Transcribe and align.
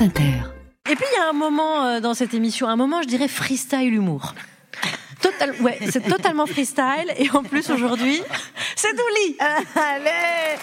France 0.00 0.08
Inter. 0.08 0.32
Et 0.90 0.96
puis 0.96 1.04
il 1.12 1.18
y 1.18 1.20
a 1.20 1.28
un 1.28 1.34
moment 1.34 1.84
euh, 1.84 2.00
dans 2.00 2.14
cette 2.14 2.32
émission, 2.32 2.68
un 2.68 2.76
moment, 2.76 3.02
je 3.02 3.08
dirais 3.08 3.28
freestyle 3.28 3.92
humour. 3.92 4.34
Total, 5.20 5.54
ouais, 5.60 5.78
c'est 5.90 6.02
totalement 6.02 6.46
freestyle. 6.46 7.12
Et 7.18 7.28
en 7.30 7.42
plus 7.42 7.68
aujourd'hui, 7.70 8.22
c'est 8.76 8.92
Douli. 8.92 9.36
Allez 9.76 10.56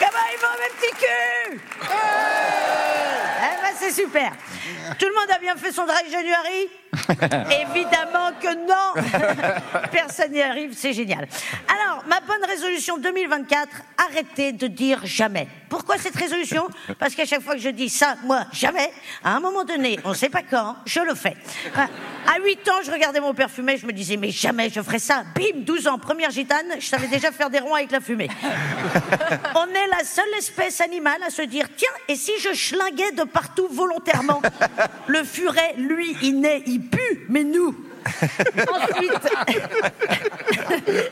Comment 0.00 0.26
ils 0.32 0.40
vont 0.40 0.56
mes 0.60 0.70
petits 0.76 0.94
culs 0.98 2.45
c'est 3.86 4.02
super. 4.02 4.32
Tout 4.98 5.06
le 5.06 5.14
monde 5.14 5.30
a 5.34 5.38
bien 5.38 5.56
fait 5.56 5.72
son 5.72 5.84
dry 5.84 6.10
January 6.10 6.68
Évidemment 7.70 8.30
que 8.40 8.54
non 8.66 9.02
Personne 9.92 10.32
n'y 10.32 10.42
arrive, 10.42 10.72
c'est 10.74 10.92
génial. 10.92 11.28
Alors, 11.68 12.04
ma 12.08 12.20
bonne 12.20 12.44
résolution 12.48 12.98
2024, 12.98 13.68
arrêtez 14.08 14.52
de 14.52 14.66
dire 14.66 15.00
jamais. 15.04 15.48
Pourquoi 15.68 15.98
cette 15.98 16.16
résolution? 16.16 16.68
Parce 16.98 17.14
qu'à 17.14 17.24
chaque 17.24 17.42
fois 17.42 17.54
que 17.54 17.60
je 17.60 17.68
dis 17.68 17.88
ça, 17.88 18.16
moi, 18.24 18.44
jamais, 18.52 18.90
à 19.24 19.36
un 19.36 19.40
moment 19.40 19.64
donné, 19.64 19.98
on 20.04 20.10
ne 20.10 20.14
sait 20.14 20.28
pas 20.28 20.42
quand, 20.42 20.76
je 20.86 21.00
le 21.00 21.14
fais. 21.14 21.36
À 21.74 22.40
8 22.40 22.68
ans, 22.68 22.80
je 22.84 22.90
regardais 22.90 23.20
mon 23.20 23.34
père 23.34 23.50
fumer, 23.50 23.76
je 23.76 23.86
me 23.86 23.92
disais, 23.92 24.16
mais 24.16 24.30
jamais 24.30 24.70
je 24.70 24.80
ferais 24.80 24.98
ça. 24.98 25.24
Bim, 25.34 25.60
12 25.60 25.86
ans, 25.88 25.98
première 25.98 26.30
gitane, 26.30 26.66
je 26.78 26.86
savais 26.86 27.08
déjà 27.08 27.32
faire 27.32 27.50
des 27.50 27.58
ronds 27.58 27.74
avec 27.74 27.90
la 27.90 28.00
fumée. 28.00 28.28
On 29.54 29.66
est 29.66 29.86
la 29.90 30.04
seule 30.04 30.24
espèce 30.38 30.80
animale 30.80 31.22
à 31.26 31.30
se 31.30 31.42
dire, 31.42 31.66
tiens, 31.76 31.88
et 32.08 32.16
si 32.16 32.32
je 32.40 32.52
schlinguais 32.52 33.12
de 33.12 33.24
partout 33.24 33.68
volontairement? 33.70 34.42
Le 35.06 35.24
furet, 35.24 35.74
lui, 35.78 36.16
il 36.22 36.40
naît, 36.40 36.62
il 36.66 36.80
pue, 36.80 37.26
mais 37.28 37.44
nous, 37.44 37.74
Ensuite, 38.72 39.12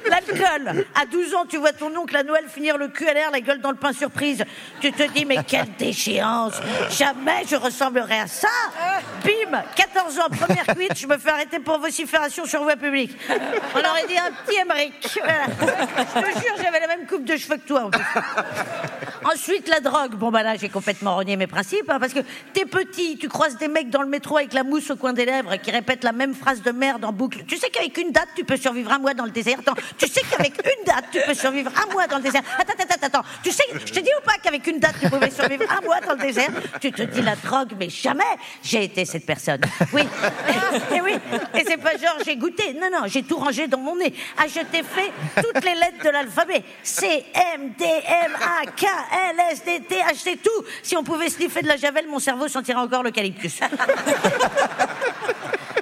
l'alcool. 0.09 0.87
À 0.95 1.07
12 1.07 1.35
ans, 1.35 1.45
tu 1.49 1.59
vois 1.59 1.73
ton 1.73 1.95
oncle 1.97 2.17
à 2.17 2.23
Noël 2.23 2.45
finir 2.49 2.79
le 2.79 2.89
cul 2.89 3.09
à 3.09 3.15
l'air, 3.15 3.31
la 3.31 3.41
gueule 3.41 3.61
dans 3.61 3.71
le 3.71 3.77
pain 3.77 3.93
surprise. 3.93 4.45
Tu 4.81 4.93
te 4.93 5.03
dis, 5.13 5.25
mais 5.25 5.39
quelle 5.47 5.73
déchéance. 5.79 6.55
Jamais 6.91 7.45
je 7.49 7.57
ressemblerai 7.57 8.21
à 8.21 8.27
ça. 8.27 8.49
Bim, 9.25 9.63
14 9.75 10.19
ans, 10.19 10.29
première 10.31 10.67
cuite, 10.67 10.99
je 10.99 11.07
me 11.07 11.19
fais 11.19 11.31
arrêter 11.31 11.59
pour 11.59 11.79
vocifération 11.79 12.45
sur 12.45 12.63
voie 12.63 12.77
publique. 12.77 13.17
On 13.75 13.79
aurait 13.79 14.07
dit 14.07 14.19
un 14.19 14.31
petit 14.45 14.59
Émeric. 14.61 14.95
Je 15.03 16.21
te 16.21 16.41
jure, 16.41 16.55
j'avais 16.63 16.81
la 16.81 16.87
même 16.89 17.07
coupe 17.07 17.25
de 17.25 17.37
cheveux 17.37 17.57
que 17.57 17.67
toi. 17.67 17.91
Ensuite, 19.25 19.69
la 19.69 19.81
drogue. 19.81 20.15
Bon, 20.17 20.31
bah 20.31 20.43
là, 20.43 20.57
j'ai 20.57 20.69
complètement 20.69 21.17
renié 21.17 21.37
mes 21.37 21.47
principes, 21.47 21.89
hein, 21.89 21.99
parce 21.99 22.13
que 22.13 22.21
t'es 22.53 22.65
petit, 22.67 23.17
tu 23.19 23.29
croises 23.29 23.57
des 23.57 23.69
mecs 23.69 23.91
dans 23.91 24.03
le 24.03 24.09
métro 24.09 24.37
avec 24.37 24.53
la 24.53 24.65
mousse 24.65 24.91
au 24.91 24.97
coin 24.97 25.13
des 25.13 25.25
lèvres 25.25 25.57
qui 25.57 25.71
répètent 25.71 26.05
la 26.05 26.13
même 26.13 26.35
phrase 26.35 26.63
de 26.63 26.71
merde 26.71 27.05
en 27.05 27.13
boucle. 27.13 27.45
Tu 27.47 27.57
sais 27.57 27.71
qu'avec 27.71 27.97
une 27.99 28.11
date, 28.11 28.29
tu 28.37 28.45
peux 28.45 28.57
survivre 28.57 28.93
un 28.93 28.99
mois 28.99 29.15
dans 29.15 29.25
le 29.25 29.31
désert? 29.31 29.59
Attends, 29.61 29.75
tu 29.97 30.07
sais 30.09 30.21
qu'avec 30.31 30.53
une 30.59 30.85
date, 30.85 31.07
tu 31.11 31.21
peux 31.27 31.35
survivre 31.35 31.71
un 31.83 31.93
mois 31.93 32.07
dans 32.07 32.17
le 32.17 32.23
désert? 32.23 32.43
Attends, 32.59 32.75
attends, 32.79 33.07
attends. 33.07 33.29
Tu 33.43 33.51
sais, 33.51 33.65
je 33.73 33.93
te 33.93 34.01
dis 34.01 34.11
ou 34.21 34.25
pas 34.25 34.35
qu'avec 34.43 34.67
une 34.67 34.79
date, 34.79 34.97
tu 35.01 35.09
pouvais 35.09 35.31
survivre 35.31 35.65
un 35.71 35.81
mois 35.85 36.01
dans 36.01 36.13
le 36.13 36.21
désert? 36.21 36.51
Tu 36.81 36.93
te 36.93 37.03
dis 37.03 37.23
la 37.23 37.37
drogue, 37.37 37.73
mais 37.79 37.89
jamais 37.89 38.23
j'ai 38.63 38.85
été 38.85 39.05
cette 39.05 39.27
personne. 39.27 39.61
Oui. 39.93 40.03
Et 40.95 41.01
oui. 41.01 41.15
Et 41.55 41.65
c'est 41.67 41.79
pas 41.79 41.97
genre 41.97 42.17
j'ai 42.25 42.37
goûté. 42.37 42.75
Non, 42.75 42.89
non, 42.93 43.07
j'ai 43.07 43.23
tout 43.23 43.37
rangé 43.37 43.69
dans 43.69 43.79
mon 43.79 43.97
nez. 43.97 44.13
Ah, 44.39 44.45
je 44.47 44.61
t'ai 44.61 44.83
fait 44.83 45.13
toutes 45.43 45.65
les 45.65 45.75
lettres 45.75 46.05
de 46.05 46.11
l'alphabet. 46.11 46.63
C, 46.83 47.25
M, 47.55 47.73
D, 47.79 47.85
M, 47.85 48.33
A, 48.35 48.67
K, 48.67 48.85
L, 49.15 49.37
S, 49.53 49.65
D, 49.65 49.81
T, 49.89 49.97
H, 49.97 50.25
T, 50.25 50.37
tout. 50.39 50.65
Si 50.83 50.97
on 50.97 51.05
pouvait 51.05 51.29
sniffer 51.29 51.63
de 51.63 51.69
la 51.69 51.77
javel, 51.77 52.07
mon 52.09 52.19
cerveau 52.19 52.49
sentirait 52.49 52.79
encore 52.79 53.03
l'eucalyptus. 53.03 53.61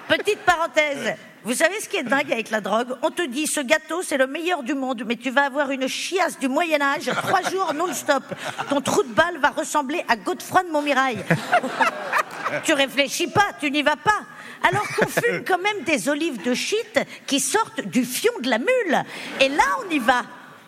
Petite 0.09 0.41
parenthèse. 0.41 1.15
Vous 1.45 1.55
savez 1.55 1.81
ce 1.81 1.89
qui 1.89 1.97
est 1.97 2.05
dingue 2.05 2.31
avec 2.31 2.51
la 2.51 2.61
drogue? 2.61 2.95
On 3.03 3.11
te 3.11 3.23
dit 3.23 3.47
ce 3.49 3.61
gâteau 3.61 4.03
c'est 4.03 4.17
le 4.17 4.27
meilleur 4.29 4.63
du 4.63 4.75
monde, 4.75 5.03
mais 5.07 5.17
tu 5.17 5.31
vas 5.31 5.45
avoir 5.45 5.71
une 5.71 5.89
chiasse 5.89 6.39
du 6.39 6.49
Moyen 6.49 6.81
Âge 6.81 7.11
trois 7.17 7.43
jours 7.51 7.75
non-stop. 7.75 8.23
Ton 8.69 8.81
trou 8.81 9.03
de 9.03 9.13
balle 9.13 9.39
va 9.39 9.51
ressembler 9.51 10.05
à 10.07 10.17
Godefroy 10.17 10.63
de 10.65 10.69
Montmirail. 10.69 11.19
tu 12.65 12.75
réfléchis 12.75 13.27
pas, 13.27 13.47
tu 13.59 13.71
n'y 13.71 13.83
vas 13.83 13.97
pas. 13.97 14.21
Alors 14.63 14.87
qu'on 14.97 15.07
fume 15.21 15.43
quand 15.45 15.59
même 15.59 15.83
des 15.85 16.09
olives 16.09 16.43
de 16.45 16.55
shit 16.55 17.01
qui 17.27 17.41
sortent 17.41 17.81
du 17.81 18.05
fion 18.05 18.33
de 18.41 18.49
la 18.49 18.59
mule. 18.59 19.05
Et 19.41 19.49
là 19.49 19.65
on 19.85 19.91
y 19.91 19.99
va. 19.99 20.23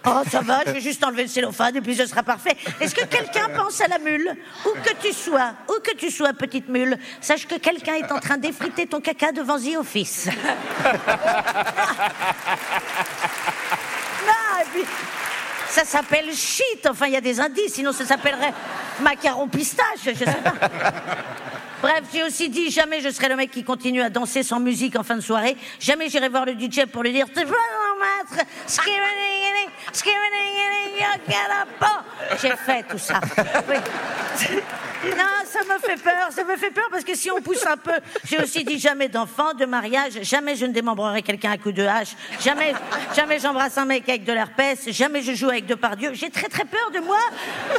Oh, 0.07 0.23
ça 0.31 0.41
va, 0.41 0.61
je 0.67 0.73
vais 0.73 0.81
juste 0.81 1.03
enlever 1.03 1.23
le 1.23 1.29
cellophane 1.29 1.77
et 1.77 1.81
puis 1.81 1.97
ce 1.97 2.05
sera 2.07 2.23
parfait. 2.23 2.55
Est-ce 2.81 2.95
que 2.95 3.07
quelqu'un 3.07 3.49
pense 3.57 3.81
à 3.81 3.89
la 3.89 3.99
mule? 3.99 4.37
Où 4.67 4.71
que 4.83 4.93
tu 5.01 5.15
sois, 5.15 5.55
où 5.69 5.81
que 5.83 5.97
tu 5.97 6.11
sois, 6.11 6.35
petite 6.35 6.69
mule, 6.69 6.99
sache 7.21 7.47
que 7.47 7.57
quelqu'un 7.57 7.95
est 7.95 8.13
en 8.13 8.21
train 8.21 8.37
d'effriter 8.37 8.87
ton 8.87 9.01
caca 9.01 9.33
devant 9.33 9.59
The 9.59 9.77
Office. 9.79 10.27
non, 10.27 10.33
et 14.61 14.65
puis, 14.73 14.85
ça 15.69 15.85
s'appelle 15.85 16.33
shit. 16.35 16.87
Enfin, 16.89 17.07
il 17.07 17.15
y 17.15 17.17
a 17.17 17.23
des 17.23 17.41
indices, 17.41 17.75
sinon 17.75 17.93
ça 17.93 18.05
s'appellerait 18.05 18.53
macaron 19.01 19.49
pistache, 19.49 20.05
je 20.05 20.13
sais 20.13 20.25
pas. 20.25 20.53
Bref, 21.83 22.03
j'ai 22.13 22.23
aussi 22.23 22.49
dit 22.49 22.71
jamais 22.71 23.01
je 23.01 23.11
serai 23.11 23.29
le 23.29 23.37
mec 23.37 23.51
qui 23.51 23.65
continue 23.65 24.01
à 24.01 24.09
danser 24.09 24.43
sans 24.43 24.61
musique 24.61 24.97
en 24.97 25.03
fin 25.03 25.17
de 25.17 25.21
soirée. 25.21 25.57
Jamais 25.81 26.09
j'irai 26.09 26.29
voir 26.29 26.47
le 26.47 26.53
DJ 26.53 26.87
pour 26.91 27.03
lui 27.03 27.13
dire 27.13 27.27
Mettre 28.01 28.47
J'ai 32.41 32.57
fait 32.57 32.83
tout 32.85 32.99
ça. 32.99 33.21
Oui. 33.69 33.77
Non, 35.11 35.45
ça 35.45 35.61
me 35.61 35.79
fait 35.79 36.03
peur, 36.03 36.29
ça 36.31 36.45
me 36.45 36.57
fait 36.57 36.71
peur 36.71 36.89
parce 36.91 37.05
que 37.05 37.15
si 37.15 37.31
on 37.31 37.41
pousse 37.41 37.67
un 37.67 37.77
peu, 37.77 37.93
j'ai 38.25 38.39
aussi 38.39 38.65
dit 38.65 38.79
jamais 38.79 39.09
d'enfant, 39.09 39.53
de 39.53 39.67
mariage, 39.67 40.15
jamais 40.23 40.57
je 40.57 40.65
ne 40.65 40.73
démembrerai 40.73 41.23
quelqu'un 41.23 41.53
à 41.53 41.59
coup 41.59 41.73
de 41.73 41.85
hache, 41.85 42.17
jamais, 42.41 42.73
jamais 43.15 43.39
j'embrasse 43.39 43.77
un 43.77 43.85
mec 43.85 44.09
avec 44.09 44.25
de 44.25 44.33
l'herpès, 44.33 44.89
jamais 44.89 45.23
je 45.23 45.35
joue 45.35 45.51
avec 45.51 45.67
Depardieu. 45.67 46.15
J'ai 46.15 46.31
très 46.31 46.49
très 46.49 46.65
peur 46.65 46.91
de 46.91 47.01
moi, 47.01 47.19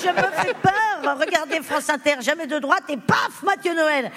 je 0.02 0.08
me 0.08 0.44
fais 0.44 0.54
peur. 0.54 1.18
Regardez 1.20 1.62
France 1.62 1.90
Inter, 1.90 2.18
jamais 2.22 2.46
de 2.48 2.60
droite 2.60 2.84
et 2.90 2.98
paf, 2.98 3.42
Mathieu 3.44 3.74
Noël. 3.74 4.12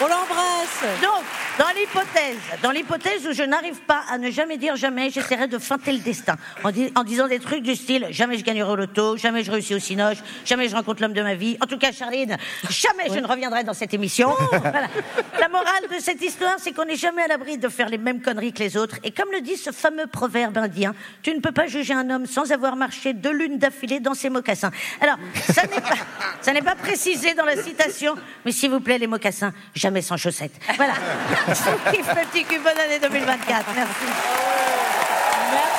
On 0.00 0.06
l'embrasse. 0.06 1.02
Donc, 1.02 1.24
dans 1.58 1.68
l'hypothèse, 1.76 2.36
dans 2.62 2.70
l'hypothèse 2.70 3.26
où 3.26 3.32
je 3.32 3.42
n'arrive 3.42 3.80
pas 3.80 4.02
à 4.10 4.18
ne 4.18 4.30
jamais 4.30 4.56
dire 4.58 4.76
jamais, 4.76 5.10
j'essaierai 5.10 5.48
de 5.48 5.58
feinter 5.58 5.92
le 5.92 5.98
destin 5.98 6.36
en, 6.62 6.70
di- 6.70 6.92
en 6.94 7.02
disant 7.04 7.26
des 7.28 7.40
trucs 7.40 7.62
du 7.62 7.74
style 7.74 8.06
jamais 8.10 8.38
je 8.38 8.44
gagnerai 8.44 8.70
au 8.70 8.76
loto, 8.76 9.16
jamais 9.16 9.42
je 9.42 9.50
réussis 9.50 9.74
au 9.74 9.78
cinoche, 9.78 10.18
jamais 10.44 10.68
je 10.68 10.74
rencontre 10.76 11.02
l'homme 11.02 11.12
de 11.14 11.22
ma 11.22 11.34
vie. 11.34 11.56
En 11.60 11.66
tout 11.66 11.78
cas, 11.78 11.90
Charline, 11.92 12.36
jamais 12.70 13.04
je 13.12 13.18
ne 13.18 13.26
reviendrai 13.26 13.64
dans 13.64 13.74
cette 13.74 13.92
émission. 13.94 14.34
Voilà. 14.50 14.88
La 15.40 15.48
morale 15.48 15.84
de 15.90 15.98
cette 16.00 16.20
histoire, 16.22 16.56
c'est 16.58 16.72
qu'on 16.72 16.84
n'est 16.84 16.96
jamais 16.96 17.22
à 17.22 17.26
l'abri 17.28 17.58
de 17.58 17.68
faire 17.68 17.88
les 17.88 17.96
mêmes 17.98 18.20
conneries 18.20 18.52
que 18.52 18.58
les 18.62 18.76
autres. 18.76 18.96
Et 19.02 19.10
comme 19.12 19.30
le 19.32 19.40
dit 19.40 19.56
ce 19.56 19.70
fameux 19.70 20.06
proverbe 20.06 20.58
indien, 20.58 20.94
tu 21.22 21.32
ne 21.34 21.40
peux 21.40 21.52
pas 21.52 21.66
juger 21.66 21.94
un 21.94 22.10
homme 22.10 22.26
sans 22.26 22.52
avoir 22.52 22.76
marché 22.76 23.14
deux 23.14 23.32
lunes 23.32 23.58
d'affilée 23.58 24.00
dans 24.00 24.14
ses 24.14 24.30
mocassins. 24.30 24.70
Alors, 25.00 25.16
ça 25.50 25.62
n'est 25.62 25.80
pas, 25.80 25.96
ça 26.40 26.52
n'est 26.52 26.62
pas 26.62 26.74
précisé 26.74 27.34
dans 27.34 27.44
la 27.44 27.56
citation, 27.62 28.14
mais 28.44 28.52
s'il 28.52 28.70
vous 28.70 28.80
plaît, 28.80 28.98
les 28.98 29.06
mocassins, 29.06 29.52
jamais 29.74 30.02
sans 30.02 30.16
chaussettes. 30.16 30.54
Voilà. 30.76 30.94
Yves 31.48 32.14
Petit, 32.14 32.46
une 32.54 32.62
bonne 32.62 32.78
année 32.78 32.98
2024. 33.00 33.66
Merci. 33.74 33.92
Merci. 35.52 35.77